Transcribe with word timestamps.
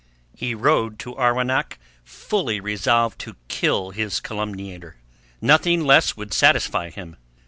He 0.35 0.55
rode 0.55 0.97
to 0.97 1.13
Arwenack 1.15 1.77
fully 2.03 2.59
resolved 2.59 3.19
to 3.19 3.35
kill 3.49 3.91
his 3.91 4.19
calumniator. 4.19 4.95
Nothing 5.41 5.83
less 5.85 6.17
would 6.17 6.33
satisfy 6.33 6.89
him. 6.89 7.17